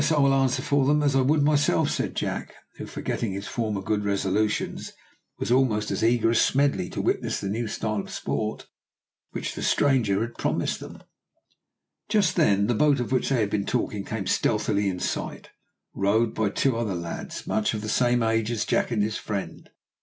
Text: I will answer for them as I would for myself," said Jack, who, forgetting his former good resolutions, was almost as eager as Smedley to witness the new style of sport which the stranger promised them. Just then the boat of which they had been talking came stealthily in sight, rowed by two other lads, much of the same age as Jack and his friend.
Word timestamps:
I 0.11 0.17
will 0.17 0.33
answer 0.33 0.63
for 0.63 0.87
them 0.87 1.03
as 1.03 1.15
I 1.15 1.21
would 1.21 1.41
for 1.41 1.45
myself," 1.45 1.91
said 1.91 2.15
Jack, 2.15 2.55
who, 2.77 2.87
forgetting 2.87 3.33
his 3.33 3.45
former 3.47 3.83
good 3.83 4.03
resolutions, 4.03 4.93
was 5.37 5.51
almost 5.51 5.91
as 5.91 6.03
eager 6.03 6.31
as 6.31 6.41
Smedley 6.41 6.89
to 6.89 6.99
witness 7.03 7.39
the 7.39 7.47
new 7.49 7.67
style 7.67 7.99
of 7.99 8.09
sport 8.09 8.65
which 9.29 9.53
the 9.53 9.61
stranger 9.61 10.27
promised 10.29 10.79
them. 10.79 11.03
Just 12.09 12.35
then 12.35 12.65
the 12.65 12.73
boat 12.73 12.99
of 12.99 13.11
which 13.11 13.29
they 13.29 13.41
had 13.41 13.51
been 13.51 13.67
talking 13.67 14.03
came 14.03 14.25
stealthily 14.25 14.89
in 14.89 14.99
sight, 14.99 15.51
rowed 15.93 16.33
by 16.33 16.49
two 16.49 16.75
other 16.77 16.95
lads, 16.95 17.45
much 17.45 17.75
of 17.75 17.81
the 17.81 17.87
same 17.87 18.23
age 18.23 18.49
as 18.49 18.65
Jack 18.65 18.89
and 18.89 19.03
his 19.03 19.17
friend. 19.17 19.69